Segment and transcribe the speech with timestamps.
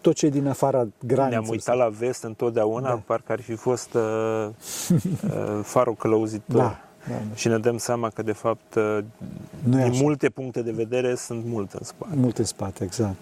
[0.00, 1.38] tot ce e din afara graniței.
[1.38, 3.02] Ne-am uitat la vest întotdeauna, da.
[3.06, 4.02] parcă ar fi fost uh,
[4.90, 6.56] uh, farul călăuzitor.
[6.56, 6.80] Da.
[7.08, 7.34] Da, da.
[7.34, 8.98] Și ne dăm seama că, de fapt, uh,
[9.62, 10.02] nu din așa.
[10.02, 12.16] multe puncte de vedere sunt multe în spate.
[12.16, 13.16] Multe în spate, exact.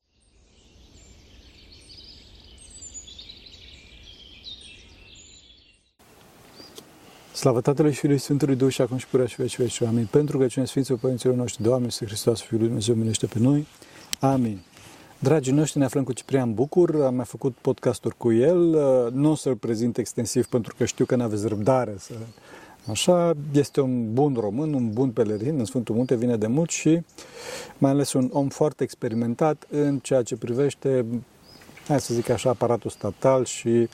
[7.33, 9.81] Slavă Tatălui și Fiului Sfântului Duh și acum și purea și veci veci.
[9.81, 10.09] Amin.
[10.11, 13.67] Pentru că cine Sfinților Părinților noștri, Doamne, este Hristos, Fiul lui Dumnezeu, minește pe noi.
[14.21, 14.61] Amin.
[15.21, 18.59] Dragii noștri, ne aflăm cu Ciprian Bucur, am mai făcut podcasturi cu el,
[19.13, 22.13] nu o să-l prezint extensiv pentru că știu că nu aveți răbdare să...
[22.91, 27.01] Așa, este un bun român, un bun pelerin în Sfântul Munte, vine de mult și
[27.79, 31.05] mai ales un om foarte experimentat în ceea ce privește,
[31.89, 33.89] hai să zic așa, aparatul statal și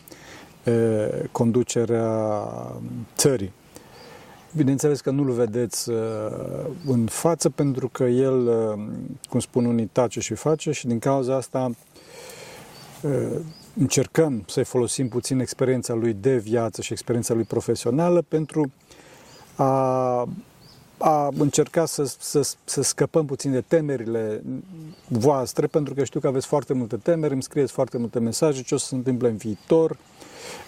[1.32, 2.48] conducerea
[3.16, 3.52] țării.
[4.56, 5.90] Bineînțeles că nu-l vedeți
[6.86, 8.48] în față pentru că el,
[9.28, 11.70] cum spun unii, tace și face și din cauza asta
[13.76, 18.72] încercăm să-i folosim puțin experiența lui de viață și experiența lui profesională pentru
[19.56, 19.66] a,
[20.98, 24.42] a încerca să, să, să scăpăm puțin de temerile
[25.08, 28.74] voastre, pentru că știu că aveți foarte multe temeri, îmi scrieți foarte multe mesaje, ce
[28.74, 29.96] o să se întâmple în viitor,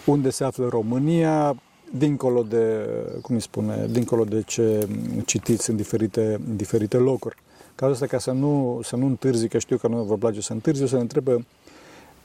[0.05, 1.55] unde se află România,
[1.91, 2.85] dincolo de,
[3.21, 4.87] cum îi spune, dincolo de ce
[5.25, 7.35] citiți în diferite, în diferite locuri.
[7.75, 10.53] Ca asta, ca să nu, să nu întârzi, că știu că nu vă place să
[10.53, 11.45] întârzi, o să ne întrebe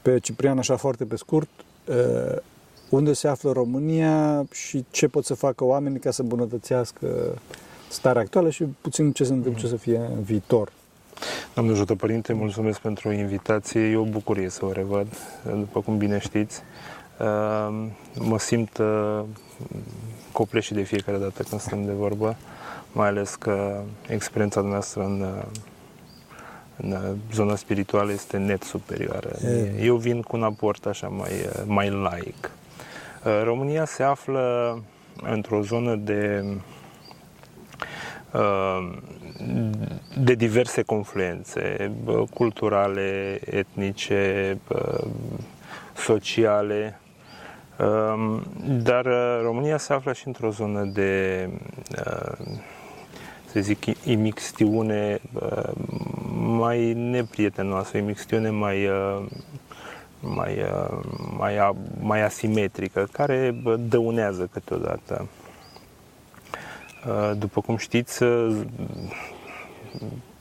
[0.02, 1.48] pe Ciprian așa foarte pe scurt,
[2.88, 7.38] unde se află România și ce pot să facă oamenii ca să îmbunătățească
[7.88, 10.72] starea actuală și puțin ce se întâmplă, ce să fie în viitor.
[11.54, 13.80] Doamne ajută, Părinte, mulțumesc pentru invitație.
[13.80, 15.06] E o bucurie să o revăd,
[15.44, 16.60] după cum bine știți.
[17.22, 19.20] Ehm, mă simt uh,
[20.32, 22.36] copleșit de fiecare dată când stăm de vorbă,
[22.92, 25.44] mai ales că experiența noastră în, uh,
[26.76, 29.30] în uh, zona spirituală este net superioară.
[29.80, 31.30] Eu vin cu un aport așa mai,
[31.66, 32.50] mai laic.
[33.44, 34.78] România se află
[35.22, 36.44] într-o zonă de
[40.18, 41.92] de diverse confluențe
[42.34, 44.58] culturale, etnice,
[45.94, 47.01] sociale, Ehm,
[48.66, 51.48] dar uh, România se află și într-o zonă de,
[52.06, 52.46] uh,
[53.46, 55.72] să zic, imixtiune uh,
[56.36, 58.88] mai neprietenoasă, imixtiune mai,
[60.20, 60.64] mai,
[61.36, 65.28] mai, mai asimetrică, care dăunează câteodată.
[67.38, 68.24] După cum știți,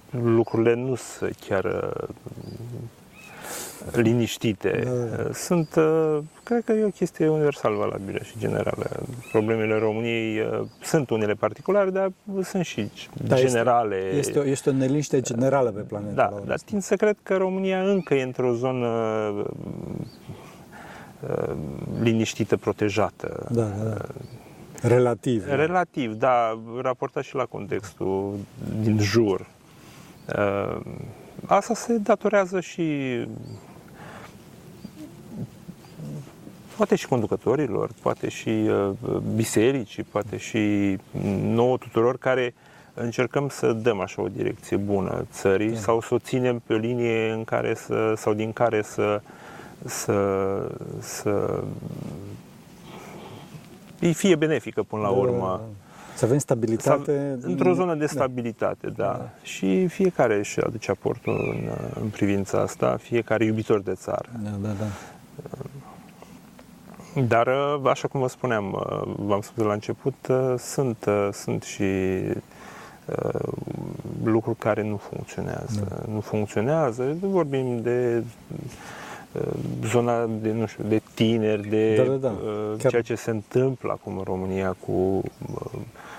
[0.09, 1.93] lucrurile nu sunt chiar
[3.91, 4.83] liniștite.
[4.85, 5.33] Da.
[5.33, 9.05] Sunt, uh, cred că e o chestie universal valabilă și generală.
[9.31, 12.11] Problemele României uh, sunt unele particulare, dar
[12.43, 12.89] sunt și
[13.27, 13.95] da, generale.
[13.95, 16.13] Este, este, o, este o neliniște generală pe planetă.
[16.13, 18.87] Da, dar tind să cred că România încă e într-o zonă
[21.21, 21.53] uh,
[22.01, 23.47] liniștită, protejată.
[23.51, 23.97] Da, da, da.
[24.81, 25.45] Relativ.
[25.47, 28.35] Relativ, da, raportat și la contextul
[28.81, 29.47] din jur.
[31.45, 33.17] Asta se datorează și
[36.75, 38.89] poate și conducătorilor, poate și uh,
[39.35, 40.97] bisericii, poate și
[41.41, 42.53] nouă tuturor care
[42.93, 45.79] încercăm să dăm așa o direcție bună țării da.
[45.79, 49.21] sau să o ținem pe o linie în care să, sau din care să,
[49.85, 50.17] să,
[50.99, 51.63] să
[53.99, 55.47] îi fie benefică până la da, urmă.
[55.47, 55.89] Da, da.
[56.15, 57.39] Să avem stabilitate.
[57.41, 59.03] într-o zonă de stabilitate, da.
[59.03, 59.29] da.
[59.43, 61.69] Și fiecare își aduce aportul în,
[62.01, 64.29] în privința asta, fiecare iubitor de țară.
[64.43, 64.85] Da, da, da.
[67.27, 67.47] Dar,
[67.83, 68.71] așa cum vă spuneam,
[69.17, 70.15] v-am spus de la început,
[70.57, 71.83] sunt, sunt și
[74.23, 75.87] lucruri care nu funcționează.
[75.89, 76.11] Da.
[76.13, 78.23] Nu funcționează, vorbim de
[79.85, 82.33] zona de, nu știu, de tineri, de da, da,
[82.77, 82.89] da.
[82.89, 85.23] ceea ce se întâmplă acum în România cu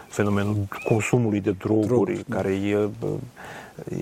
[0.08, 2.36] fenomenul consumului de droguri, droguri da.
[2.36, 2.54] care da.
[2.54, 2.88] e,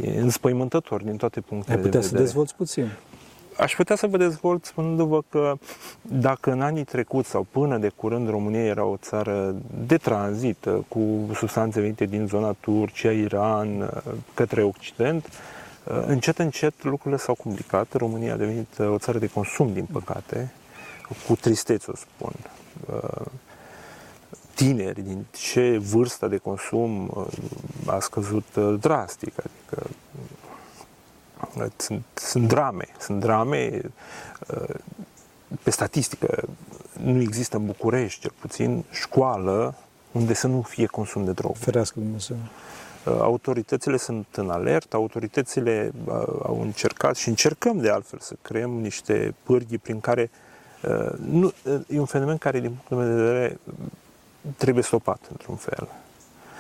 [0.03, 2.23] e înspăimântător din toate punctele Ai putea de vedere.
[2.23, 2.87] să dezvolți puțin.
[3.61, 5.55] Aș putea să vă dezvolt spunându-vă că
[6.03, 9.55] dacă în anii trecuți sau până de curând România era o țară
[9.87, 13.91] de tranzit cu substanțe venite din zona Turcia, Iran,
[14.35, 15.29] către Occident,
[16.07, 17.93] încet, încet lucrurile s-au complicat.
[17.93, 20.53] România a devenit o țară de consum, din păcate,
[21.27, 22.33] cu tristețe o spun
[24.55, 27.27] tineri, din ce vârsta de consum uh,
[27.87, 29.33] a scăzut uh, drastic.
[29.39, 29.60] Adică uh,
[31.77, 32.87] sunt, sunt drame.
[32.99, 33.81] Sunt drame
[35.63, 36.49] pe statistică.
[37.03, 39.75] Nu există în București, cel puțin, școală
[40.13, 41.57] unde să nu fie consum de drog.
[41.57, 42.37] Ferească Dumnezeu.
[43.05, 45.93] autoritățile sunt în alert, autoritățile
[46.43, 50.31] au încercat și încercăm de altfel să creăm niște pârghii prin care
[51.31, 51.53] nu,
[51.89, 53.59] e un fenomen care, din punctul meu de vedere,
[54.57, 55.89] trebuie stopat într-un fel.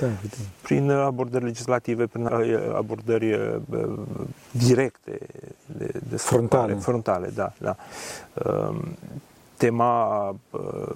[0.00, 0.06] Da,
[0.62, 2.26] prin abordări legislative, prin
[2.74, 3.60] abordări
[4.50, 5.18] directe,
[5.78, 6.74] de, de frontale.
[6.74, 7.76] frontale, da, da.
[9.56, 10.16] Tema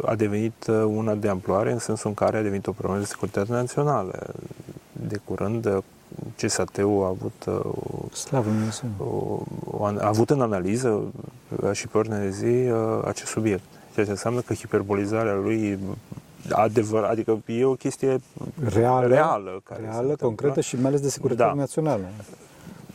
[0.05, 3.53] a devenit una de amploare în sensul în care a devenit o problemă de securitate
[3.53, 4.27] națională.
[4.93, 5.83] De curând,
[6.37, 8.49] CSAT-ul a avut, o, Slavă
[8.99, 11.03] o, o, a avut în analiză
[11.73, 12.73] și pe ordine de zi
[13.05, 13.65] acest subiect.
[13.93, 15.79] Ceea ce înseamnă că hiperbolizarea lui
[16.51, 18.19] adevăr, adică e o chestie
[18.65, 21.61] reală, reală, care reală concretă și mai ales de securitate da.
[21.61, 22.05] națională.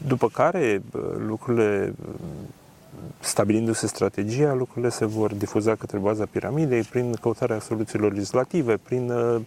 [0.08, 0.82] După care
[1.28, 1.94] lucrurile,
[3.20, 9.42] stabilindu-se strategia, lucrurile se vor difuza către baza piramidei prin căutarea soluțiilor legislative, prin uh,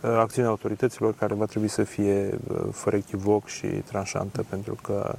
[0.00, 5.14] acțiunea autorităților care va trebui să fie uh, fără echivoc și tranșantă, pentru că,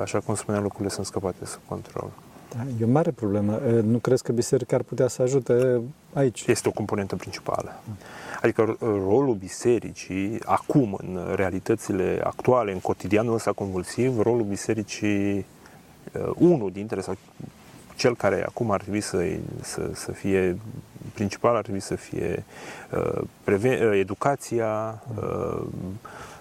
[0.00, 2.10] așa cum spuneam, lucrurile sunt scăpate sub control.
[2.56, 3.60] Da, e o mare problemă.
[3.82, 5.80] Nu crezi că biserica ar putea să ajute
[6.12, 6.44] aici?
[6.46, 7.72] Este o componentă principală.
[8.42, 15.46] Adică rolul bisericii, acum, în realitățile actuale, în cotidianul ăsta convulsiv, rolul bisericii,
[16.34, 17.16] unul dintre, sau
[17.96, 19.24] cel care acum ar trebui să,
[19.60, 20.58] să, să fie
[21.14, 22.44] principal, ar trebui să fie
[22.96, 25.62] uh, preven- educația, uh,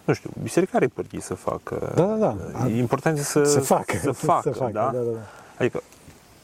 [0.06, 1.92] nu știu, biserica are pârghii să facă.
[1.96, 2.68] Da, da, da.
[2.68, 4.92] Important e să, să facă, să facă, să facă da?
[4.94, 5.20] Da, da, da?
[5.58, 5.82] Adică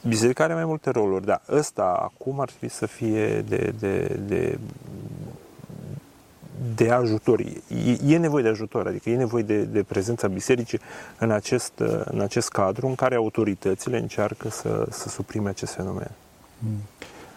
[0.08, 4.58] Biserica are mai multe roluri, dar ăsta acum ar trebui să fie de, de, de,
[6.74, 7.40] de ajutor.
[7.40, 10.80] E, e nevoie de ajutor, adică e nevoie de, de prezența bisericii
[11.18, 11.72] în acest,
[12.04, 16.10] în acest cadru în care autoritățile încearcă să, să suprime acest fenomen.
[16.58, 16.76] Mm.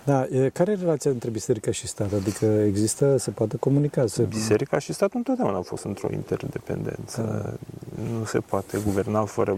[0.04, 2.14] Da, care e relația între biserica și stat?
[2.14, 4.08] Adică există, se poate comunica?
[4.08, 4.24] Se...
[4.24, 7.22] Biserica și statul întotdeauna au fost într-o interdependență.
[7.22, 8.04] Da.
[8.18, 9.58] Nu se poate guverna fără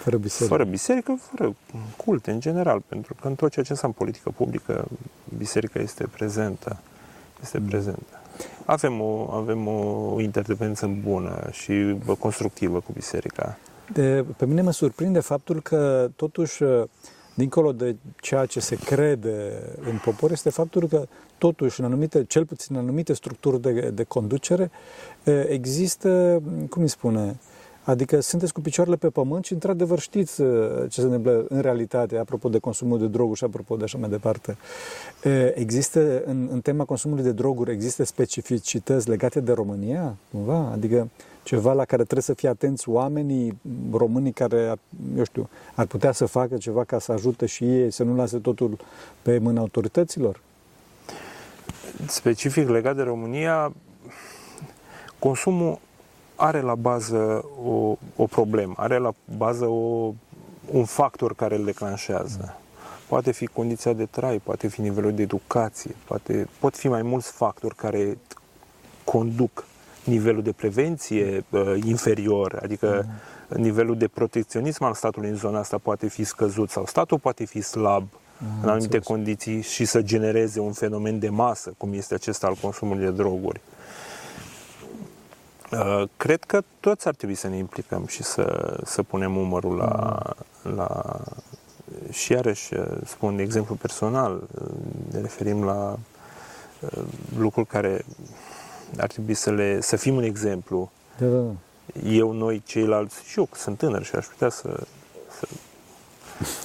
[0.00, 0.56] fără biserică.
[0.56, 1.54] Fără biserică, fără
[1.96, 4.88] culte în general, pentru că în tot ceea ce înseamnă politică publică,
[5.38, 6.78] biserica este prezentă.
[7.42, 7.66] Este mm.
[7.66, 8.20] prezentă.
[8.64, 13.58] Avem o, avem o interdependență bună și constructivă cu biserica.
[13.92, 16.62] De, pe mine mă surprinde faptul că totuși
[17.34, 21.06] dincolo de ceea ce se crede în popor, este faptul că
[21.38, 24.70] totuși în anumite, cel puțin în anumite structuri de, de conducere,
[25.48, 27.38] există, cum îi spune,
[27.84, 30.48] Adică sunteți cu picioarele pe pământ și într-adevăr știți uh,
[30.88, 34.08] ce se întâmplă în realitate, apropo de consumul de droguri și apropo de așa mai
[34.08, 34.56] departe.
[35.54, 40.70] Există, în, în tema consumului de droguri, există specificități legate de România, cumva?
[40.72, 41.08] Adică
[41.42, 43.60] ceva la care trebuie să fie atenți oamenii
[43.92, 44.74] românii care,
[45.16, 48.38] eu știu, ar putea să facă ceva ca să ajute și ei, să nu lase
[48.38, 48.78] totul
[49.22, 50.40] pe mâna autorităților?
[52.06, 53.72] Specific legat de România,
[55.18, 55.78] consumul
[56.40, 60.12] are la bază o, o problemă, are la bază o,
[60.70, 62.56] un factor care îl declanșează.
[63.08, 67.32] Poate fi condiția de trai, poate fi nivelul de educație, poate, pot fi mai mulți
[67.32, 68.18] factori care
[69.04, 69.64] conduc
[70.04, 73.06] nivelul de prevenție uh, inferior, adică
[73.48, 73.62] mm.
[73.62, 77.60] nivelul de protecționism al statului în zona asta poate fi scăzut sau statul poate fi
[77.60, 79.06] slab mm, în anumite înțeles.
[79.06, 83.60] condiții și să genereze un fenomen de masă, cum este acesta al consumului de droguri.
[85.72, 90.18] Uh, cred că toți ar trebui să ne implicăm și să, să punem umărul la,
[90.74, 91.20] la...
[92.10, 94.68] Și iarăși uh, spun exemplu personal, uh,
[95.12, 95.98] ne referim la
[97.38, 98.04] lucruri care
[98.98, 100.90] ar trebui să, le, să fim un exemplu.
[101.18, 101.52] Da, da.
[102.04, 104.86] Eu, noi, ceilalți, și eu sunt tânăr și aș putea să,
[105.38, 105.48] să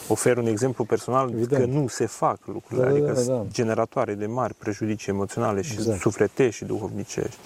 [0.07, 1.61] ofer un exemplu personal Evident.
[1.61, 3.45] că nu se fac lucrurile, da, adică da, da, da.
[3.51, 5.99] generatoare de mari prejudicii emoționale și exact.
[5.99, 7.37] sufletești și duhovnicești.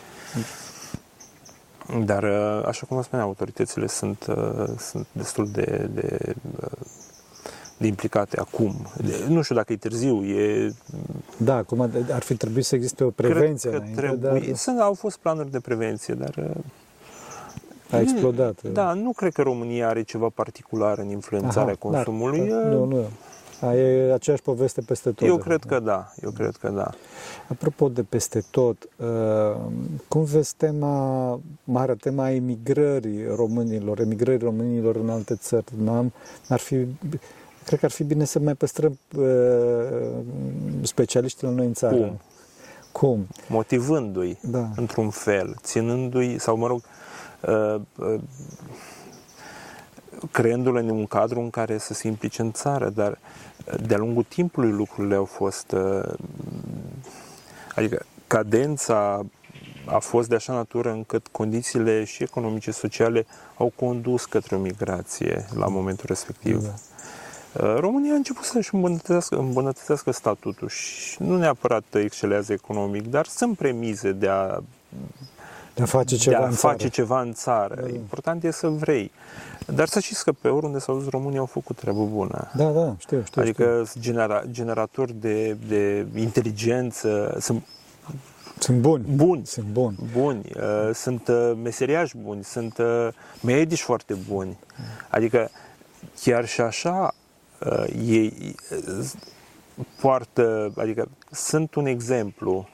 [1.97, 6.69] Dar, uh, așa cum vă spuneam, autoritățile sunt, uh, sunt destul de, de, uh,
[7.77, 8.87] de implicate acum.
[9.05, 10.73] De, nu știu dacă e târziu, e...
[11.37, 11.81] Da, acum
[12.11, 14.55] ar fi trebuit să existe o prevenție Cred că înainte, trebuie, dar...
[14.55, 16.53] Sunt, au fost planuri de prevenție, dar...
[17.91, 18.61] A explodat.
[18.61, 22.49] Da, nu cred că România are ceva particular în influențarea Aha, consumului.
[22.49, 23.05] Dar, nu, nu.
[23.61, 25.27] A, e aceeași poveste peste tot.
[25.27, 26.89] Eu cred că da, eu cred că da.
[27.47, 29.61] Apropo de peste tot, uh,
[30.07, 35.65] cum vezi tema, mare tema emigrării românilor, emigrării românilor în alte țări?
[35.83, 36.13] N-am,
[36.49, 36.75] ar fi,
[37.65, 39.25] cred că ar fi bine să mai păstrăm uh,
[40.81, 41.95] specialiștii la noi în țară.
[41.95, 42.19] Cum?
[42.91, 43.27] Cum?
[43.47, 44.69] Motivându-i, da.
[44.75, 46.81] într-un fel, ținându-i, sau mă rog,
[47.47, 48.21] uh, uh,
[50.31, 53.17] creându-le în un cadru în care să se implice în țară, dar
[53.81, 56.13] de-a lungul timpului lucrurile au fost, uh,
[57.75, 59.25] adică cadența
[59.85, 63.25] a fost de așa natură încât condițiile și economice, sociale
[63.57, 66.63] au condus către o migrație la momentul respectiv.
[66.63, 66.73] Da.
[67.53, 73.57] Uh, România a început să-și îmbunătățească, îmbunătățească statutul și nu neapărat excelează economic, dar sunt
[73.57, 74.63] premize de a,
[75.79, 76.89] de a face ceva, de a în, face țară.
[76.89, 77.75] ceva în țară.
[77.81, 77.87] Da.
[77.87, 79.11] Important e să vrei.
[79.65, 82.51] Dar să știți că pe oriunde s-au dus România au făcut treabă bună.
[82.55, 83.41] Da, da, știu, știu.
[83.41, 84.01] Adică știu.
[84.01, 87.63] genera, generatori de, de inteligență, sunt
[88.59, 89.05] sunt buni.
[89.15, 89.45] Buni.
[89.45, 89.95] Sunt buni.
[90.11, 90.41] Buni.
[90.55, 93.07] Uh, sunt uh, meseriași buni, sunt uh,
[93.41, 94.57] medici foarte buni.
[95.09, 95.49] Adică
[96.21, 97.13] chiar și așa
[97.59, 99.05] uh, ei uh,
[100.01, 102.69] poartă, adică sunt un exemplu.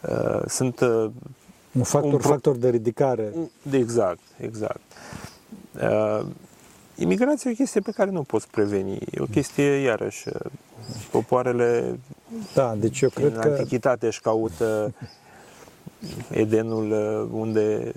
[0.00, 1.10] Uh, sunt uh,
[1.76, 2.28] un factor, un pro...
[2.28, 3.32] factor de ridicare.
[3.62, 4.80] De exact, exact.
[5.82, 6.26] Uh,
[6.94, 8.94] imigrația e o chestie pe care nu poți preveni.
[8.94, 10.50] E o chestie, iarăși, uh,
[11.10, 11.98] popoarele
[12.54, 13.48] da, deci eu cred în că...
[13.48, 14.94] antichitate își caută
[16.30, 17.92] Edenul uh, unde...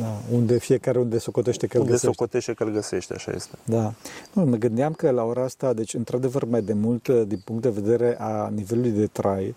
[0.00, 2.14] Da, unde fiecare unde socotește că unde găsește.
[2.16, 3.58] socotește că îl găsește, așa este.
[3.64, 3.92] Da.
[4.32, 7.62] Nu, mă gândeam că la ora asta, deci într-adevăr mai de mult, uh, din punct
[7.62, 9.54] de vedere a nivelului de trai,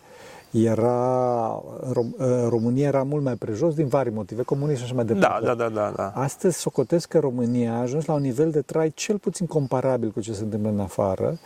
[0.51, 5.45] era, Rom- România era mult mai prejos din vari motive, comunism și așa mai departe.
[5.45, 6.11] Da, da, da, da, da.
[6.21, 10.19] Astăzi socotesc că România a ajuns la un nivel de trai cel puțin comparabil cu
[10.19, 11.37] ce se întâmplă în afară.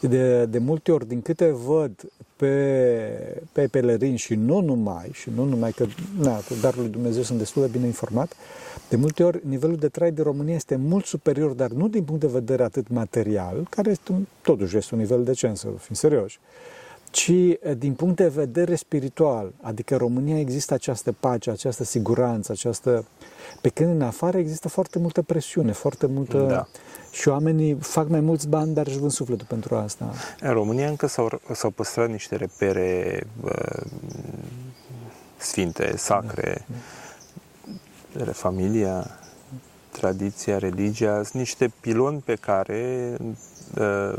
[0.00, 1.90] De, de multe ori, din câte văd
[2.36, 5.86] pe, pe pelerini și nu numai, și nu numai că,
[6.18, 8.32] na, cu darul lui Dumnezeu sunt destul de bine informat,
[8.88, 12.20] de multe ori nivelul de trai de România este mult superior, dar nu din punct
[12.20, 16.40] de vedere atât material, care este un, totuși este un nivel decent, să fim serioși,
[17.12, 17.32] ci
[17.78, 19.52] din punct de vedere spiritual.
[19.60, 23.04] Adică în România există această pace, această siguranță, această...
[23.60, 26.38] Pe când în afară există foarte multă presiune, foarte multă...
[26.38, 26.66] Da.
[27.10, 30.12] Și oamenii fac mai mulți bani, dar își vând sufletul pentru asta.
[30.40, 33.82] În România încă s-au, s-au păstrat niște repere uh,
[35.36, 36.66] sfinte, sacre,
[38.12, 38.32] da.
[38.32, 39.10] familia,
[39.90, 43.16] tradiția, religia, sunt niște piloni pe care
[43.78, 44.14] uh,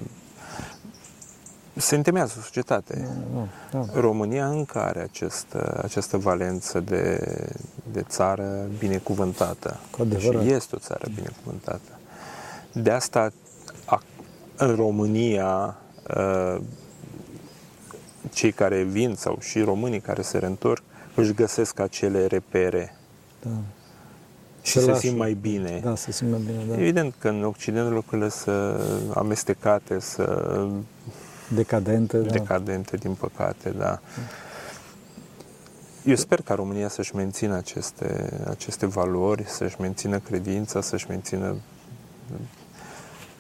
[1.76, 3.08] se întemeiază societate.
[3.34, 4.00] Da, da.
[4.00, 5.46] România încă are acest,
[5.82, 7.20] această valență de,
[7.92, 9.80] de țară binecuvântată.
[10.18, 12.00] Și este o țară binecuvântată.
[12.72, 13.32] De asta,
[14.56, 15.78] în România,
[18.32, 20.84] cei care vin sau și românii care se reîntorc
[21.16, 22.96] își găsesc acele repere.
[23.42, 23.50] Da.
[24.62, 25.80] Și se simt mai bine.
[25.84, 26.82] Da, se simt mai bine, da.
[26.82, 28.82] Evident că în Occident lucrurile sunt
[29.16, 30.68] amestecate, să
[31.54, 32.18] decadente.
[32.18, 32.32] Da.
[32.32, 34.00] Decadente, din păcate, da.
[36.06, 41.56] Eu sper ca România să-și mențină aceste, aceste valori, să-și mențină credința, să-și mențină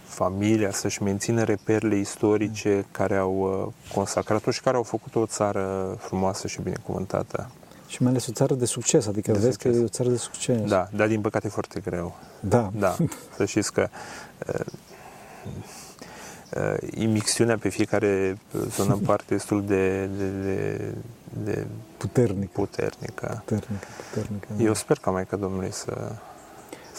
[0.03, 5.95] familia, să-și mențină reperele istorice care au uh, consacrat-o și care au făcut o țară
[5.99, 7.49] frumoasă și binecuvântată.
[7.87, 9.71] Și mai ales o țară de succes, adică de vezi succes.
[9.71, 10.61] că e o țară de succes.
[10.61, 12.15] Da, dar din păcate e foarte greu.
[12.39, 12.71] Da.
[12.75, 12.95] Da,
[13.37, 13.87] să știți că
[14.47, 14.65] uh, uh,
[16.95, 18.37] imixtiunea pe fiecare
[18.75, 20.79] zonă în parte destul de, de, de,
[21.43, 21.65] de
[21.97, 22.51] puternică.
[22.51, 23.43] puternică.
[23.45, 24.47] Puternică, puternică.
[24.57, 24.63] Da.
[24.63, 26.11] Eu sper ca Maica Domnului să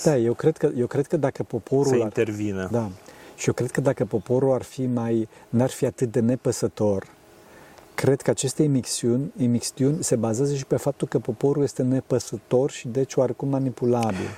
[0.03, 1.87] da, eu cred că, eu cred că dacă poporul...
[1.87, 2.63] Să intervină.
[2.63, 2.91] Ar, da.
[3.37, 5.29] Și eu cred că dacă poporul ar fi mai...
[5.49, 7.07] n-ar fi atât de nepăsător,
[7.95, 12.89] cred că aceste imixtiuni, imixtiuni se bazează și pe faptul că poporul este nepăsător și
[12.89, 14.29] deci oarecum manipulabil.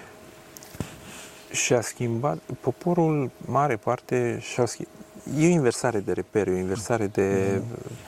[1.50, 4.94] Și a schimbat, poporul, mare parte, și-a schimbat.
[5.38, 7.61] E o inversare de repere, o inversare de...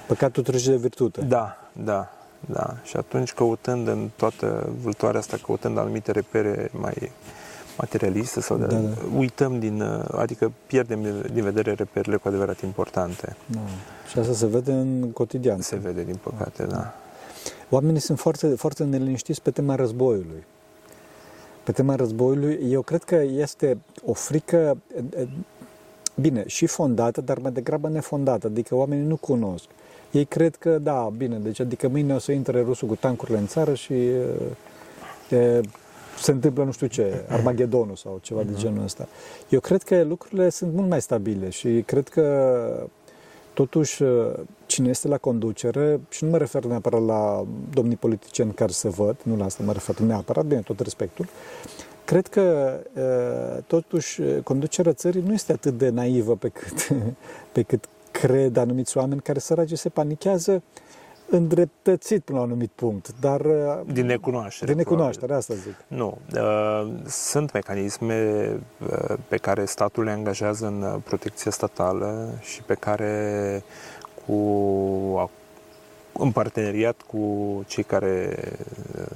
[0.07, 1.21] Păcatul trece de virtute.
[1.21, 2.13] Da, da,
[2.47, 2.77] da.
[2.83, 7.13] Și atunci căutând în toată vâltoarea asta, căutând anumite repere mai
[7.79, 8.91] materialiste sau de, da, da.
[9.17, 9.83] uităm din,
[10.13, 13.37] adică pierdem din vedere reperele cu adevărat importante.
[13.47, 13.61] Da.
[14.11, 15.61] Și asta se vede în cotidian.
[15.61, 16.75] Se vede, din păcate, da.
[16.75, 16.95] da.
[17.71, 20.45] Oamenii sunt foarte, foarte neliniștiți pe tema războiului.
[21.65, 24.77] Pe tema războiului, eu cred că este o frică,
[26.21, 29.65] bine, și fondată, dar mai degrabă nefondată, adică oamenii nu cunosc.
[30.11, 33.47] Ei cred că, da, bine, deci adică mâine o să intre rusul cu tancurile în
[33.47, 33.93] țară și
[35.31, 35.61] e,
[36.21, 39.09] se întâmplă nu știu ce, Armagedonul sau ceva de genul ăsta.
[39.49, 42.89] Eu cred că lucrurile sunt mult mai stabile și cred că
[43.55, 44.03] totuși
[44.67, 49.17] cine este la conducere, și nu mă refer neapărat la domnii politicieni care se văd,
[49.23, 51.27] nu la asta mă refer neapărat, bine, tot respectul,
[52.09, 52.77] cred că
[53.67, 56.89] totuși conducerea țării nu este atât de naivă pe cât,
[57.55, 60.63] pe cât cred anumiți oameni care săraci se panichează
[61.31, 63.41] îndreptățit până la un anumit punct, dar...
[63.93, 64.71] Din necunoaștere.
[64.71, 65.75] Din necunoaștere, asta zic.
[65.87, 66.19] Nu.
[67.07, 68.51] Sunt mecanisme
[69.29, 73.63] pe care statul le angajează în protecție statală și pe care
[74.27, 74.35] cu
[76.19, 78.39] în parteneriat cu cei care
[78.99, 79.08] uh,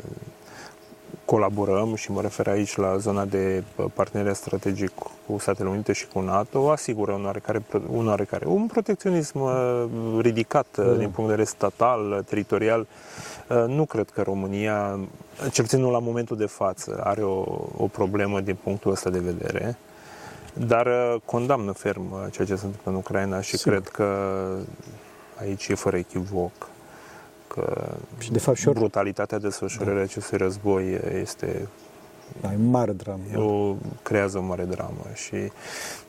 [1.33, 4.93] colaborăm și mă refer aici la zona de uh, parteneriat strategic
[5.27, 9.85] cu Statele Unite și cu NATO, asigură un oarecare, un, oarecare, un protecționism uh,
[10.21, 10.83] ridicat da.
[10.83, 12.87] din punct de vedere statal, teritorial.
[13.67, 14.99] Nu cred că România,
[15.53, 17.45] cel puțin nu la momentul de față, are o,
[17.77, 19.77] o problemă din punctul ăsta de vedere.
[20.55, 20.89] Dar
[21.25, 23.73] condamnă ferm ceea ce se întâmplă în Ucraina și Sigur.
[23.73, 24.07] cred că
[25.41, 26.53] aici e fără echivoc
[27.55, 30.03] că și de fapt și brutalitatea desfășurării da.
[30.03, 31.69] acestui război este
[32.41, 33.23] da, e mare dramă.
[33.35, 35.05] O, creează o mare dramă.
[35.15, 35.53] Și,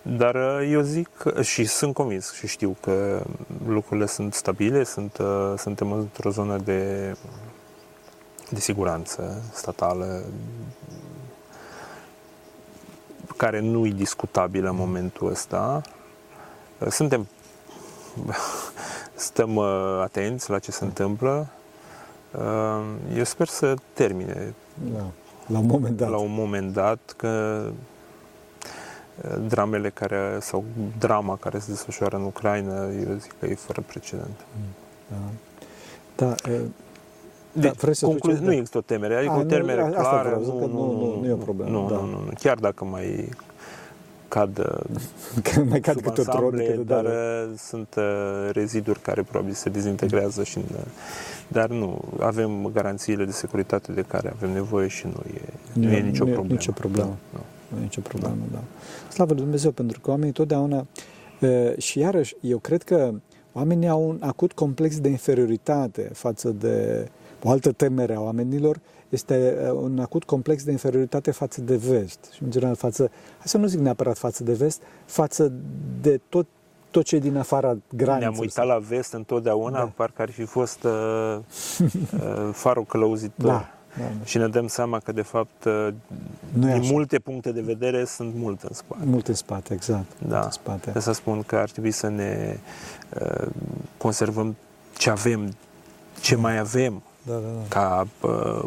[0.01, 1.09] dar eu zic
[1.41, 3.23] și sunt convins și știu că
[3.67, 5.17] lucrurile sunt stabile, sunt,
[5.57, 7.13] suntem într-o zonă de,
[8.49, 10.23] de siguranță statală
[13.37, 15.81] care nu e discutabilă în momentul ăsta.
[16.89, 17.27] Suntem
[19.23, 21.47] stăm uh, atenți la ce se întâmplă.
[22.31, 22.83] Uh,
[23.17, 24.53] eu sper să termine.
[24.93, 25.05] Da.
[25.47, 26.09] La un moment dat.
[26.09, 27.63] La un moment dat, că
[29.23, 30.63] uh, dramele care, sau
[30.99, 34.45] drama care se desfășoară în Ucraina, eu zic că e fără precedent.
[35.07, 35.15] Da.
[36.15, 36.59] Da, e...
[37.55, 40.39] Da, deci, să conclu- nu există o temere, adică A, o temere nu, clară.
[40.39, 41.69] Vreau, nu, nu, nu, nu, nu e o problemă.
[41.69, 41.95] Nu, da.
[41.95, 42.31] nu, nu, nu.
[42.39, 43.29] Chiar dacă mai
[44.33, 44.53] cad
[45.53, 47.11] că mai cad câte o tronă, dar da.
[47.57, 48.03] sunt uh,
[48.51, 50.63] reziduri care probabil se dezintegrează și în,
[51.47, 55.41] dar nu, avem garanțiile de securitate de care avem nevoie și nu e,
[55.73, 56.53] nu, nu e nicio nu problemă.
[56.53, 57.17] Nicio problemă.
[57.31, 57.45] Nu, nu.
[57.67, 58.57] nu e nicio problemă, da.
[58.57, 58.63] da.
[59.11, 60.87] Slavă Lui Dumnezeu, pentru că oamenii totdeauna
[61.39, 63.13] uh, și iarăși, eu cred că
[63.51, 67.07] oamenii au un acut complex de inferioritate față de
[67.43, 72.29] o altă temere a oamenilor este uh, un acut complex de inferioritate față de vest
[72.35, 75.51] și în general față, hai să nu zic neapărat față de vest, față
[76.01, 76.47] de tot
[76.93, 78.29] tot ce e din afara graniței.
[78.29, 79.91] Ne-am uitat la vest întotdeauna, da.
[79.95, 80.91] parcă ar fi fost uh,
[81.79, 83.45] uh, farul călăuzitor.
[83.45, 83.69] Da.
[83.97, 84.25] Da, da.
[84.25, 85.87] Și ne dăm seama că, de fapt, uh,
[86.53, 89.05] nu din multe puncte de vedere, sunt mult în spate.
[89.05, 90.05] Mult în spate, exact.
[90.27, 90.39] Da.
[90.39, 90.91] în spate.
[90.91, 92.57] De să spun că ar trebui să ne
[93.21, 93.47] uh,
[93.97, 94.55] conservăm
[94.97, 95.55] ce avem,
[96.21, 97.67] ce mai avem, da, da, da.
[97.67, 98.63] ca uh,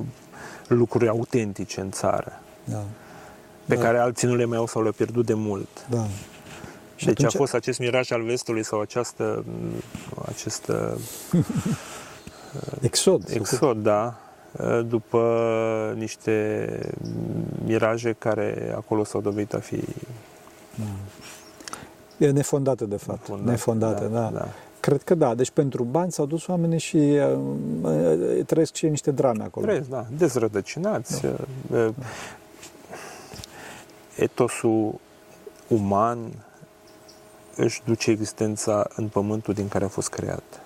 [0.69, 2.40] lucruri autentice în țară.
[2.64, 2.83] Da.
[3.66, 3.81] Pe da.
[3.81, 5.87] care alții nu le mai au sau le-au pierdut de mult.
[5.90, 6.07] Da.
[6.97, 7.35] Și deci atunci...
[7.35, 9.45] a fost acest miraj al vestului sau această,
[10.29, 10.73] acest
[12.81, 13.29] exod.
[13.31, 14.14] Exod, da.
[14.87, 16.69] După niște
[17.64, 19.85] miraje care acolo s-au dovedit a fi
[20.75, 22.27] da.
[22.27, 23.19] E nefondată, de fapt.
[23.21, 24.31] Nefondată, nefondată da, da.
[24.31, 24.49] da.
[24.87, 25.35] Cred că da.
[25.35, 27.38] Deci pentru bani s-au dus oamenii și uh,
[27.83, 29.66] uh, trăiesc și niște drame acolo.
[29.66, 30.07] Trăiesc, da.
[30.16, 31.22] Dezrădăcinați.
[31.22, 31.79] Da.
[31.79, 31.94] Uh,
[34.16, 34.94] etosul
[35.68, 36.18] uman
[37.57, 40.61] își duce existența în pământul din care a fost creat.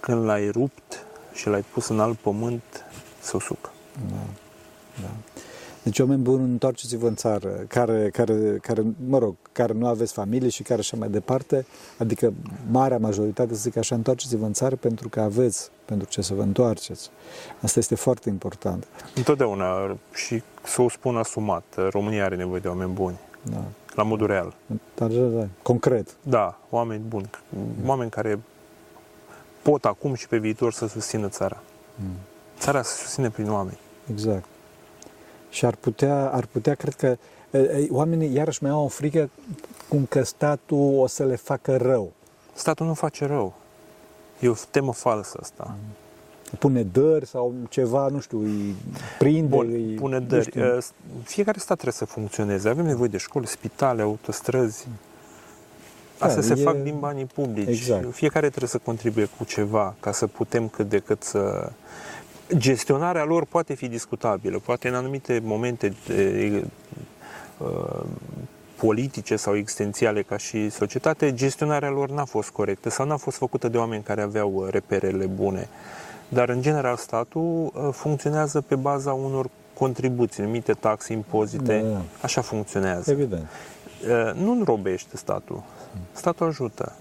[0.00, 2.62] Când l-ai rupt și l-ai pus în alt pământ,
[3.20, 3.70] se usucă.
[4.10, 4.16] Da.
[5.00, 5.10] da.
[5.86, 10.48] Deci, oameni buni, întoarceți-vă în țară, care, care, care, mă rog, care nu aveți familie
[10.48, 11.66] și care așa mai departe,
[11.98, 12.32] adică
[12.70, 16.42] marea majoritate, să zic așa, întoarceți-vă în țară pentru că aveți pentru ce să vă
[16.42, 17.10] întoarceți.
[17.62, 18.86] Asta este foarte important.
[19.14, 23.18] Întotdeauna, și să o spun asumat, România are nevoie de oameni buni.
[23.42, 23.64] Da.
[23.94, 24.54] La modul real.
[24.94, 26.16] Dar, da, da, concret.
[26.22, 27.30] Da, oameni buni.
[27.84, 28.40] Oameni care
[29.62, 31.62] pot acum și pe viitor să susțină țara.
[31.94, 32.16] Mm.
[32.58, 33.78] Țara se susține prin oameni.
[34.10, 34.46] Exact
[35.56, 37.16] și ar putea, ar putea cred că
[37.88, 39.30] oamenii iarăși mai au o frică
[39.88, 42.12] cum că statul o să le facă rău.
[42.54, 43.54] Statul nu face rău.
[44.40, 45.64] E o temă falsă asta.
[45.68, 46.58] Mm.
[46.58, 48.74] Pune dări sau ceva, nu știu, îi
[49.18, 50.80] prinde, Bun, îi, pune dări.
[51.22, 52.68] Fiecare stat trebuie să funcționeze.
[52.68, 54.86] Avem nevoie de școli, spitale, autostrăzi.
[56.18, 56.62] Asta da, se e...
[56.62, 57.68] fac din banii publici.
[57.68, 58.12] Exact.
[58.12, 61.72] Fiecare trebuie să contribuie cu ceva ca să putem cât de cât să
[62.54, 66.64] gestionarea lor poate fi discutabilă, poate în anumite momente de,
[67.58, 68.04] uh,
[68.76, 73.68] politice sau existențiale ca și societate, gestionarea lor n-a fost corectă sau n-a fost făcută
[73.68, 75.68] de oameni care aveau uh, reperele bune.
[76.28, 82.02] Dar, în general, statul uh, funcționează pe baza unor contribuții, numite taxe, impozite, da, da.
[82.22, 83.10] așa funcționează.
[83.10, 83.48] Evident.
[84.02, 85.62] Uh, nu înrobește statul.
[86.12, 86.92] Statul ajută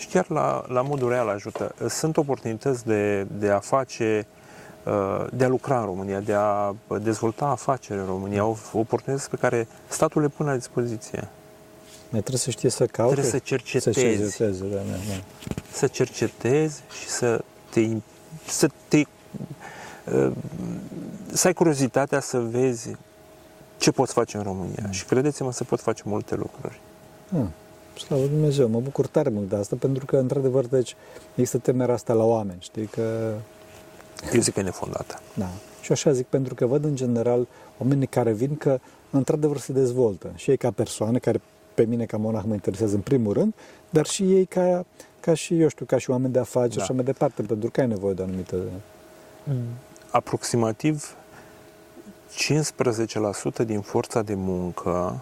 [0.00, 1.74] și chiar la, la modul real ajută.
[1.88, 4.26] Sunt oportunități de, de a face,
[4.84, 9.66] uh, de a lucra în România, de a dezvolta afaceri în România, oportunități pe care
[9.88, 11.28] statul le pune la dispoziție.
[12.10, 13.12] Mai trebuie să știe să caute?
[13.12, 13.84] Trebuie să cercetezi.
[13.84, 15.22] Să cercetezi, da, da, da.
[15.72, 17.88] Să cercetezi și să te,
[18.46, 19.02] să te
[20.14, 20.32] uh,
[21.32, 22.96] să ai curiozitatea să vezi
[23.76, 24.82] ce poți face în România.
[24.84, 24.90] Mm.
[24.90, 26.80] Și credeți-mă, se pot face multe lucruri.
[27.28, 27.50] Mm.
[28.00, 30.96] Slavă Dumnezeu, mă bucur tare mult de asta, pentru că, într-adevăr, deci,
[31.34, 33.32] există temerea asta la oameni, știi, că...
[34.34, 35.20] Eu zic că e nefondată.
[35.34, 35.48] Da.
[35.80, 37.46] Și așa zic, pentru că văd, în general,
[37.78, 38.78] oamenii care vin că,
[39.10, 40.32] într-adevăr, se dezvoltă.
[40.34, 41.40] Și ei ca persoane, care
[41.74, 43.54] pe mine ca monah mă interesează în primul rând,
[43.90, 44.84] dar și ei ca,
[45.20, 46.74] ca și, eu știu, ca și oameni de afaceri da.
[46.74, 48.56] și așa mai departe, pentru că ai nevoie de anumite...
[50.10, 51.14] Aproximativ
[53.62, 55.20] 15% din forța de muncă,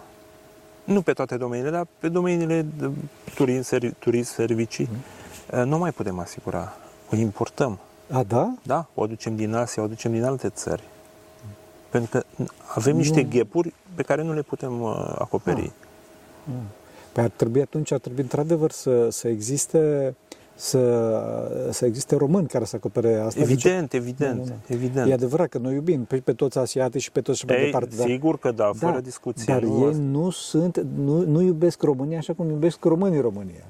[0.89, 2.89] nu pe toate domeniile, dar pe domeniile de
[3.35, 4.89] turism, servi, turism servicii,
[5.51, 5.67] mm.
[5.67, 6.73] nu mai putem asigura.
[7.11, 7.79] O importăm.
[8.11, 8.53] A, da?
[8.63, 10.83] Da, o aducem din Asia, o aducem din alte țări.
[11.43, 11.49] Mm.
[11.89, 12.25] Pentru că
[12.75, 12.99] avem nu.
[12.99, 15.61] niște ghepuri pe care nu le putem uh, acoperi.
[15.61, 15.71] Ah.
[16.43, 16.63] Mm.
[17.11, 20.15] Păi ar trebui atunci, ar trebui într-adevăr să, să existe
[20.59, 23.41] să, să existe români care să acopere asta.
[23.41, 24.75] Evident, evident, nu, nu, nu.
[24.75, 25.09] evident.
[25.09, 27.95] E adevărat că noi iubim pe, pe toți asiatici și pe toți și pe departe.
[27.97, 29.53] Dar, sigur că da, fără da, discuție.
[29.53, 30.01] Dar nu ei asta.
[30.01, 33.65] nu sunt, nu, nu iubesc România așa cum iubesc românii România.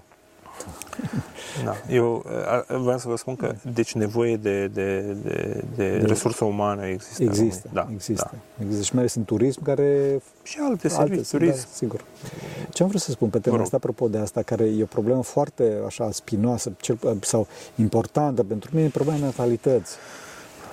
[1.65, 1.75] Da.
[1.89, 2.25] Eu
[2.67, 7.23] vreau să vă spun că deci nevoie de, de, de, de, de resursă umană există.
[7.23, 8.29] Există, da, există.
[8.31, 8.63] Da.
[8.63, 10.21] Există și mai ales în turism care...
[10.43, 11.55] Și alte servicii, turism.
[11.55, 12.03] Da, sigur.
[12.69, 15.23] Ce am vrut să spun pe tema asta, apropo de asta, care e o problemă
[15.23, 19.95] foarte așa spinoasă cel, sau importantă pentru mine, e problema natalității.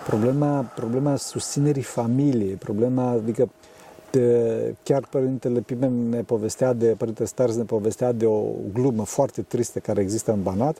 [0.06, 3.48] Problema, problema susținerii familiei, problema, adică
[4.10, 9.42] de, chiar Părintele Pimen ne povestea de, Părintele Stars ne povestea de o glumă foarte
[9.42, 10.76] tristă care există în Banat,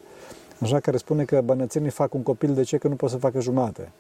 [0.59, 2.77] așa care spune că bănățenii fac un copil de ce?
[2.77, 3.93] Că nu pot să facă jumate.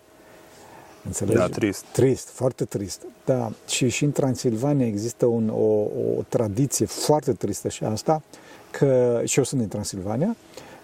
[1.06, 1.36] Înțelegi?
[1.36, 1.84] Da, trist.
[1.92, 3.02] Trist, foarte trist.
[3.24, 5.80] Da, și, și în Transilvania există un, o,
[6.18, 8.22] o tradiție foarte tristă și asta,
[8.70, 10.36] că, și eu sunt din Transilvania,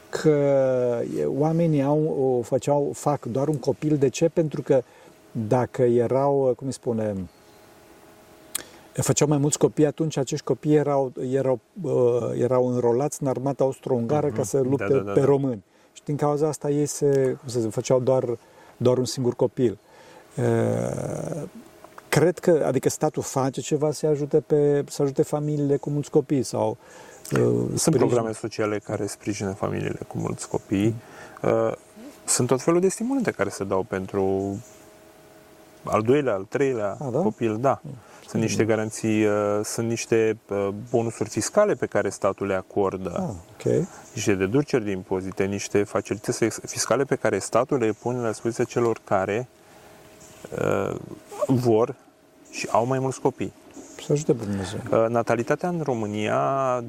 [0.09, 2.05] că oamenii au,
[2.39, 3.97] o, făceau, fac doar un copil.
[3.97, 4.29] De ce?
[4.29, 4.83] Pentru că
[5.49, 7.15] dacă erau, cum îi spune,
[9.01, 14.31] făceau mai mulți copii, atunci acești copii erau, erau, uh, erau înrolați în armata austro-ungară
[14.31, 14.37] uh-huh.
[14.37, 15.27] ca să lupte da, da, da, pe da.
[15.27, 15.65] români.
[15.93, 18.39] Și din cauza asta ei se, cum să zic, făceau doar,
[18.77, 19.79] doar un singur copil.
[20.37, 21.43] Uh,
[22.09, 26.43] cred că, adică statul face ceva să ajute, pe, să ajute familiile cu mulți copii
[26.43, 26.77] sau
[27.33, 28.07] uh, Sunt sprijin.
[28.07, 30.95] programe sociale care sprijină familiile cu mulți copii.
[31.43, 31.73] Uh,
[32.25, 34.57] sunt tot felul de stimulente care se dau pentru
[35.83, 37.19] al doilea, al treilea A, da?
[37.19, 37.81] copil, da.
[37.83, 37.91] Mm.
[38.33, 43.35] Sunt niște garanții, uh, sunt niște uh, bonusuri fiscale pe care statul le acordă, ah,
[43.55, 43.89] okay.
[44.15, 49.01] niște deduceri de impozite, niște facilități fiscale pe care statul le pune la dispoziția celor
[49.05, 49.49] care
[50.59, 50.97] uh,
[51.47, 51.95] vor
[52.51, 53.53] și au mai mulți copii.
[54.07, 54.81] Să ajute Dumnezeu.
[54.91, 56.41] Uh, natalitatea în România,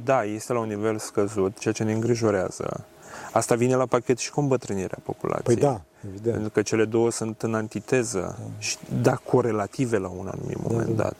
[0.03, 2.85] da, este la un nivel scăzut, ceea ce ne îngrijorează.
[3.31, 5.55] Asta vine la pachet și cu îmbătrânirea populației.
[5.55, 6.33] Păi da, evident.
[6.33, 8.45] Pentru că cele două sunt în antiteză da.
[8.57, 11.03] și da, corelative la un anumit da, moment da, da.
[11.03, 11.15] dat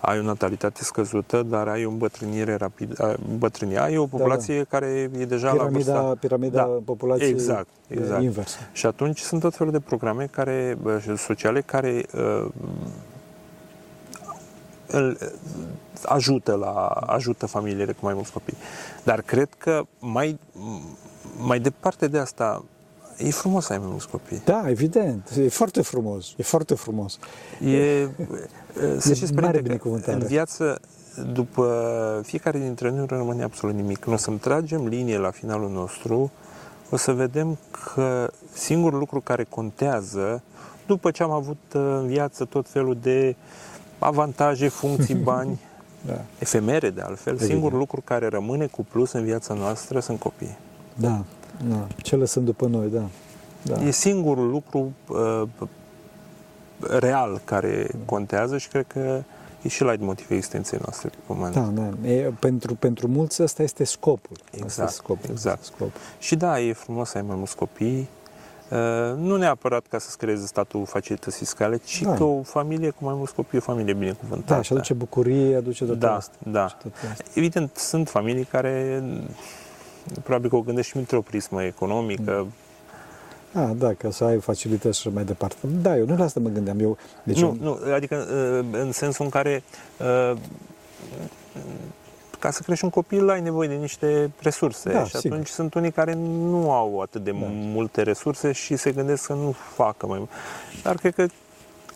[0.00, 3.78] ai o natalitate scăzută, dar ai o îmbătrânire rapidă, îmbătrâni.
[3.78, 4.78] Ai o populație da, da.
[4.78, 6.16] care e deja piramida, la vârsta...
[6.20, 8.22] Piramida da, populației exact, exact.
[8.22, 8.58] inversă.
[8.72, 10.78] Și atunci sunt tot felul de programe care,
[11.16, 12.46] sociale care uh,
[14.86, 15.18] îl,
[16.04, 18.56] ajută, la, ajută familiile cu mai mulți copii.
[19.04, 20.38] Dar cred că mai,
[21.38, 22.64] mai departe de asta,
[23.24, 24.42] E frumos să ai mai mulți copii.
[24.44, 25.30] Da, evident.
[25.38, 26.34] E foarte frumos.
[26.36, 27.18] E foarte frumos.
[27.64, 28.08] E,
[28.98, 30.80] să știți, mare în viață,
[31.32, 33.98] după fiecare dintre noi nu rămâne absolut nimic.
[33.98, 36.30] Când o să-mi tragem linie la finalul nostru,
[36.90, 37.58] o să vedem
[37.94, 40.42] că singurul lucru care contează,
[40.86, 43.36] după ce am avut uh, în viață tot felul de
[43.98, 45.60] avantaje, funcții, bani,
[46.06, 46.20] da.
[46.38, 47.50] efemere de altfel, Evident.
[47.50, 50.58] singurul lucru care rămâne cu plus în viața noastră sunt copiii.
[50.94, 51.24] Da,
[51.68, 51.86] da.
[52.02, 53.08] Ce sunt după noi, da.
[53.62, 53.82] da.
[53.82, 55.42] E singurul lucru uh,
[56.78, 59.22] real care contează și cred că
[59.62, 61.54] e și la motivul existenței noastre pe pământ.
[61.54, 62.08] Da, da.
[62.08, 64.36] E, pentru, pentru mulți ăsta este scopul.
[64.50, 65.64] Exact, asta scopul, exact.
[65.64, 66.00] Scopul.
[66.18, 68.08] Și da, e frumos să ai mai mulți copii,
[68.70, 72.14] Uh, nu neapărat ca să-ți creeze statul facilități fiscale, ci da.
[72.14, 74.54] că o familie cu mai mulți copii, o familie binecuvântată.
[74.54, 76.34] Da, și aduce bucurie, aduce tot da, asta.
[76.38, 77.24] Da, tot asta.
[77.34, 79.02] Evident, sunt familii care
[80.22, 82.52] probabil că o gândești și într-o prismă economică, mm
[83.52, 85.56] Ah, da, ca să ai facilități și mai departe.
[85.82, 86.80] Da, eu nu la asta mă gândeam.
[86.80, 87.56] Eu, deci nu, eu...
[87.60, 89.62] nu, adică uh, în sensul în care
[89.98, 90.36] uh,
[92.38, 95.32] ca să crești un copil ai nevoie de niște resurse da, și sigur.
[95.32, 97.36] atunci sunt unii care nu au atât de da.
[97.50, 100.30] multe resurse și se gândesc să nu facă mai mult.
[100.82, 101.26] Dar cred că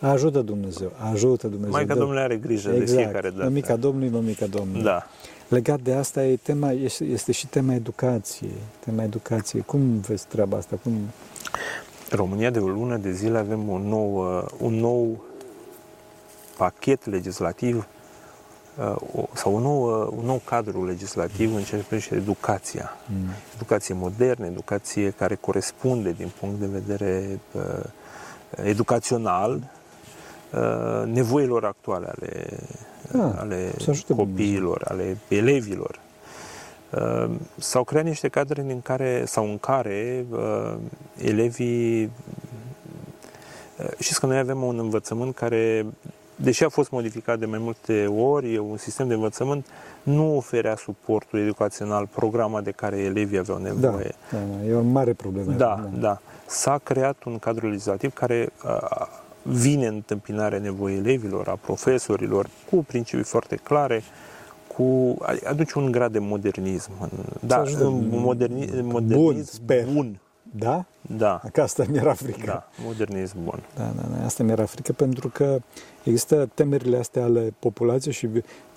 [0.01, 1.73] Ajută Dumnezeu, ajută Dumnezeu.
[1.73, 2.91] Mai ca Domnul are grijă exact.
[2.91, 3.45] de fiecare dată.
[3.45, 4.83] Mămica Domnului, mămica Domnului.
[4.83, 5.07] Da.
[5.49, 8.55] Legat de asta e tema, este, este și tema educației.
[8.85, 9.63] Tema educației.
[9.63, 10.77] Cum vezi treaba asta?
[10.83, 10.93] Cum...
[12.11, 14.17] România de o lună de zile avem un nou,
[14.59, 15.25] un nou
[16.57, 17.87] pachet legislativ
[18.79, 22.91] uh, o- sau un nou, uh, un nou cadru legislativ în ceea ce privește educația.
[23.07, 23.29] Mm.
[23.55, 27.85] Educație modernă, educație care corespunde din punct de vedere uh,
[28.65, 29.71] educațional
[30.53, 32.47] uh, nevoilor actuale ale,
[33.13, 35.99] Da, ale să ajute copiilor, ale elevilor.
[36.91, 40.75] Uh, S-au creat niște cadre în care, sau în care uh,
[41.17, 42.11] elevii uh,
[43.99, 45.87] știți că noi avem un învățământ care,
[46.37, 49.67] deși a fost modificat de mai multe ori, e un sistem de învățământ,
[50.03, 54.15] nu oferea suportul educațional, programa de care elevii aveau Da, nevoie.
[54.31, 55.53] da, da, e o mare problemă.
[55.53, 56.19] Da, da.
[56.47, 59.09] S-a creat un cadru legislativ care a,
[59.45, 64.03] vine în întâmpinarea nevoii elevilor, a profesorilor, cu principii foarte clare,
[64.77, 66.91] cu aduce un grad de modernism.
[67.01, 67.09] în-
[67.47, 67.83] Da, ajute.
[67.83, 69.87] în moderni, Bun, modernism sper.
[69.93, 70.19] bun.
[70.57, 70.85] Da?
[71.17, 72.47] Da, Că asta mi-era frică.
[72.47, 73.63] da, modernism bun.
[73.77, 75.59] Da, da, da, asta mi-era frică pentru că
[76.03, 78.29] există temerile astea ale populației și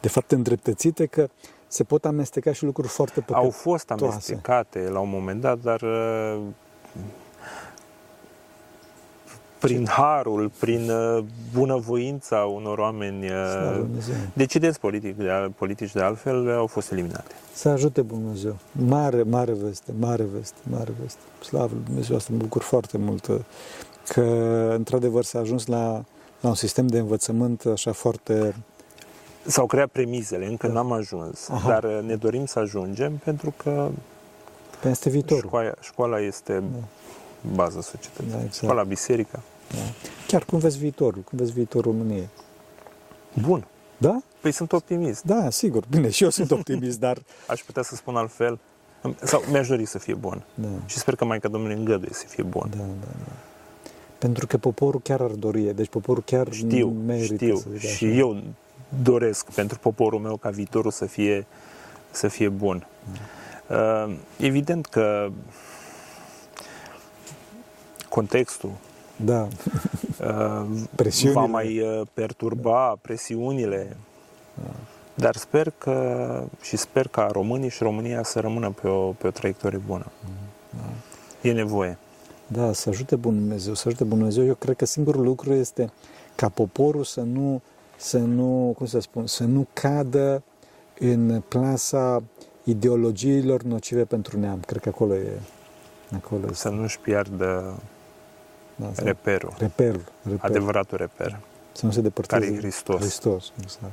[0.01, 1.27] de fapt îndreptățite că
[1.67, 3.45] se pot amesteca și lucruri foarte păcătoase.
[3.45, 6.39] Au fost amestecate la un moment dat, dar uh,
[9.59, 14.15] prin harul, prin uh, bunăvoința unor oameni Slavă uh, Dumnezeu.
[14.33, 17.31] decidenți politic, de, al- politici de altfel, au fost eliminate.
[17.53, 18.55] Să ajute Dumnezeu.
[18.71, 21.19] Mare, mare veste, mare veste, mare veste.
[21.43, 23.39] Slavă lui Dumnezeu, asta mă bucur foarte mult uh,
[24.07, 24.21] că
[24.75, 26.03] într-adevăr s-a ajuns la,
[26.41, 28.55] la un sistem de învățământ așa foarte...
[29.45, 30.73] S-au creat premizele, încă Da.
[30.73, 31.69] n-am ajuns, Aha.
[31.69, 33.89] dar uh, ne dorim să ajungem pentru că
[34.81, 35.43] Peste viitorul.
[35.47, 36.63] școala, școala este
[37.53, 38.29] baza societății.
[38.31, 38.53] Da, exact.
[38.53, 39.41] Școala, biserica.
[39.71, 39.77] Da.
[40.27, 41.21] Chiar cum vezi viitorul?
[41.21, 42.29] Cum vezi viitorul României?
[43.41, 43.67] Bun.
[43.97, 44.21] Da?
[44.41, 45.23] Păi sunt optimist.
[45.23, 45.83] Da, sigur.
[45.89, 47.17] Bine, și eu sunt optimist, dar...
[47.47, 48.59] Aș putea să spun altfel.
[49.23, 50.43] Sau mi-aș dori să fie bun.
[50.53, 50.67] Da.
[50.85, 52.67] Și sper că Maica Domnului îngăduie să fie bun.
[52.69, 53.31] Da, da, da.
[54.17, 57.55] Pentru că poporul chiar ar dori, deci poporul chiar Știu, merită știu.
[57.55, 58.13] să zic Și așa.
[58.15, 58.41] eu
[59.03, 61.45] doresc pentru poporul meu ca viitorul să fie,
[62.11, 62.87] să fie bun.
[63.69, 65.29] Uh, Evident că
[68.09, 68.71] contextul
[69.15, 69.47] Da,
[70.21, 70.65] uh,
[70.95, 71.39] Presiunile.
[71.39, 73.97] va mai uh, perturba presiunile,
[75.13, 79.31] dar sper că și sper ca românii și România să rămână pe o, pe o
[79.31, 80.05] traiectorie bună.
[81.41, 81.97] E nevoie.
[82.47, 84.45] da, să ajute Bunul Dumnezeu, să ajute Bunul Dumnezeu.
[84.45, 85.91] Eu cred că singurul lucru este
[86.35, 87.61] ca poporul să nu,
[87.97, 90.43] să nu, cum să spun, să nu cadă
[90.99, 92.23] în plasa
[92.63, 94.59] ideologiilor nocive pentru neam.
[94.59, 95.39] Cred că acolo e,
[96.15, 96.53] acolo este.
[96.55, 97.79] Să nu-și piardă
[98.79, 100.39] da, să- reperul, reperul, reperul.
[100.41, 101.39] adevăratul reper,
[101.71, 102.99] Să nu se depărteze care e Hristos.
[102.99, 103.91] Hristos, exact.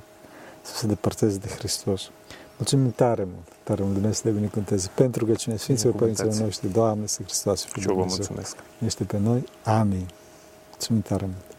[0.62, 2.10] Să se depărteze de Hristos.
[2.56, 4.90] Mulțumim tare mult, tare mult, Dumnezeu să te binecuvânteze.
[4.94, 6.62] Pentru că cine Sfinților Părinților Binecuvântați.
[6.62, 8.56] noștri, Doamne, să Hristos, Fiul Și eu vă Dumnezeu, mulțumesc.
[8.84, 9.44] este pe noi.
[9.64, 10.06] Amin.
[10.70, 11.53] Mulțumim tare mult.